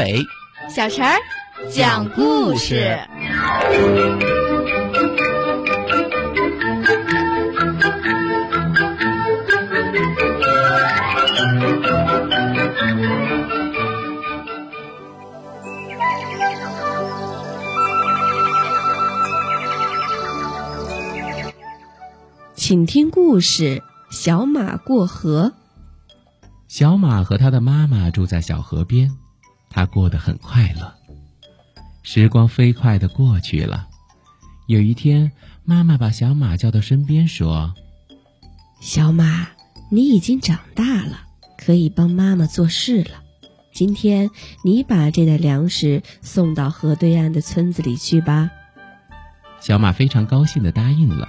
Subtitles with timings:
[0.00, 0.26] 阿伟，
[0.74, 1.18] 小陈儿
[1.70, 2.98] 讲故事。
[22.54, 25.52] 请听故事：小马过河。
[26.68, 29.10] 小马和他的妈妈住在小河边，
[29.70, 30.92] 他过得很快乐。
[32.02, 33.86] 时光飞快地过去了。
[34.66, 35.32] 有一天，
[35.64, 37.72] 妈妈把小马叫到身边，说
[38.82, 39.48] ：“小马，
[39.90, 41.20] 你已经长大了，
[41.56, 43.22] 可以帮妈妈做事了。
[43.72, 44.30] 今天，
[44.64, 48.50] 你把这袋粮食送到河对岸的村子里去吧。”
[49.60, 51.28] 小马非常高兴地答应了。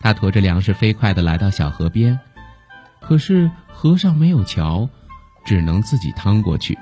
[0.00, 2.18] 他驮着粮食飞快地来到小河边，
[3.00, 4.88] 可是河上没有桥，
[5.46, 6.76] 只能自己趟过去。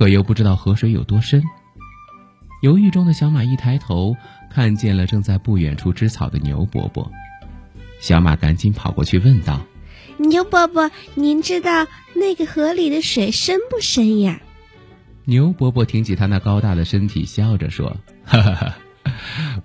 [0.00, 1.44] 可又不知道河水有多深。
[2.62, 4.16] 犹豫中的小马一抬头，
[4.50, 7.12] 看见了正在不远处吃草的牛伯伯。
[8.00, 9.60] 小马赶紧跑过去问道
[10.16, 14.40] ：“牛伯伯，您知道那个河里的水深不深呀？”
[15.26, 18.76] 牛伯伯挺起他那高大的身体，笑着说：“哈哈哈，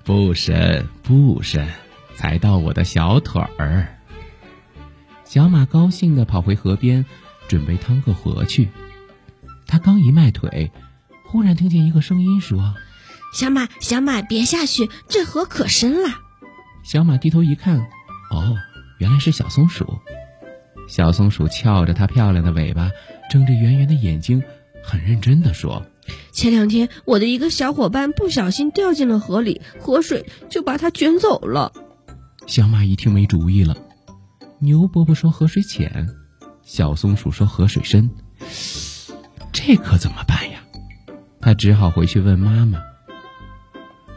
[0.04, 1.66] 不深，不深。”
[2.14, 4.00] 才到我的小腿儿。
[5.24, 7.06] 小马高兴地跑回河边，
[7.48, 8.68] 准备趟过河去。
[9.68, 10.72] 他刚一迈腿，
[11.26, 12.76] 忽然听见一个声音说
[13.34, 16.10] ：“小马，小马，别下去，这河可深了。”
[16.84, 17.80] 小马低头一看，
[18.32, 18.56] 哦，
[19.00, 20.00] 原来是小松鼠。
[20.88, 22.92] 小松鼠翘着它漂亮的尾巴，
[23.30, 24.44] 睁着圆圆的眼睛，
[24.84, 25.84] 很认真地说
[26.32, 31.74] ：“前两天我的一个小伙伴不小心掉进了河里，河水就把它卷走了。”
[32.46, 33.76] 小马一听没主意了，
[34.60, 36.08] 牛伯伯说河水浅，
[36.62, 38.12] 小松鼠说河水深，
[39.58, 40.60] 这可怎么办呀？
[41.40, 42.78] 他只好回去问妈妈。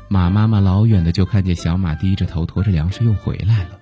[0.09, 3.79] 马妈妈老远的就看见小马低着头驮着粮食又回来了，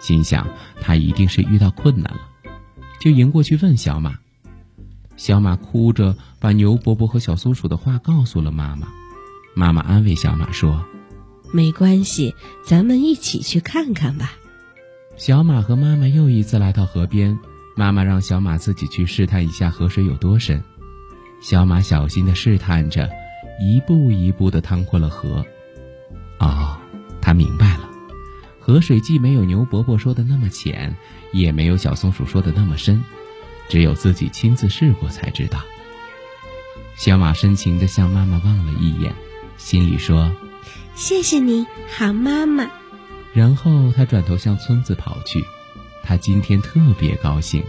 [0.00, 0.46] 心想
[0.82, 2.20] 他一定是遇到困难了，
[3.00, 4.18] 就迎过去问小马。
[5.16, 8.86] 小马哭着把牛伯伯和小松鼠的话告诉了妈妈，
[9.54, 10.84] 妈妈安慰小马说。
[11.52, 12.34] 没关系，
[12.66, 14.32] 咱们一起去看看吧。
[15.16, 17.38] 小马和妈妈又一次来到河边，
[17.76, 20.62] 妈妈让小马自己去试探一下河水有多深。
[21.42, 23.10] 小马小心地试探着，
[23.60, 25.44] 一步一步地趟过了河。
[26.38, 26.78] 哦，
[27.20, 27.90] 他明白了，
[28.60, 30.96] 河水既没有牛伯伯说的那么浅，
[31.32, 33.02] 也没有小松鼠说的那么深，
[33.68, 35.60] 只有自己亲自试过才知道。
[36.96, 39.12] 小马深情地向妈妈望了一眼，
[39.56, 40.32] 心里说。
[40.94, 42.70] 谢谢你好妈妈。
[43.32, 45.44] 然后他转头向村子跑去，
[46.04, 47.64] 他今天特别高兴。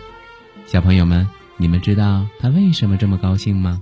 [0.67, 1.28] 小朋友们，
[1.58, 3.81] 你们知道他为什么这么高兴吗？